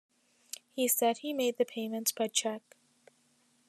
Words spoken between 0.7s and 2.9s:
He said he made the payments by cheque.